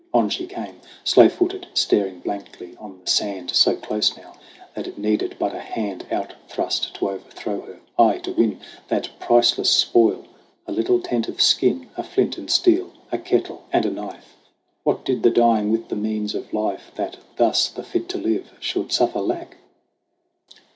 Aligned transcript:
On 0.15 0.29
she 0.29 0.47
came, 0.47 0.81
Slow 1.03 1.29
footed, 1.29 1.67
staring 1.75 2.21
blankly 2.21 2.75
on 2.79 3.01
the 3.03 3.07
sand 3.07 3.51
So 3.51 3.75
close 3.75 4.17
now 4.17 4.33
that 4.73 4.87
it 4.87 4.97
needed 4.97 5.35
but 5.37 5.53
a 5.53 5.59
hand 5.59 6.07
Out 6.09 6.33
thrust 6.47 6.95
to 6.95 7.09
overthrow 7.11 7.61
her; 7.67 7.79
aye, 7.99 8.17
to 8.23 8.31
win 8.31 8.59
That 8.87 9.09
priceless 9.19 9.69
spoil, 9.69 10.25
a 10.65 10.71
little 10.71 10.99
tent 10.99 11.27
of 11.29 11.39
skin, 11.39 11.87
A 11.97 12.01
flint 12.03 12.39
and 12.39 12.49
steel, 12.49 12.91
a 13.11 13.19
kettle 13.19 13.65
and 13.71 13.85
a 13.85 13.91
knife! 13.91 14.35
What 14.83 15.05
did 15.05 15.21
the 15.21 15.29
dying 15.29 15.71
with 15.71 15.89
the 15.89 15.95
means 15.95 16.33
of 16.33 16.51
life, 16.51 16.91
That 16.95 17.17
thus 17.35 17.69
the 17.69 17.83
fit 17.83 18.09
to 18.09 18.17
live 18.17 18.53
should 18.59 18.91
suffer 18.91 19.19
lack 19.19 19.57